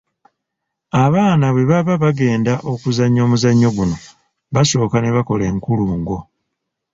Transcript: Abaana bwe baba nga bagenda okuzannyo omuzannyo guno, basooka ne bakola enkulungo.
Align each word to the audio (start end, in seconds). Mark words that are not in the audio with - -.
Abaana 1.03 1.45
bwe 1.53 1.63
baba 1.71 1.93
nga 1.95 2.01
bagenda 2.03 2.53
okuzannyo 2.71 3.21
omuzannyo 3.23 3.69
guno, 3.77 3.97
basooka 4.53 4.97
ne 4.99 5.09
bakola 5.15 5.43
enkulungo. 5.51 6.17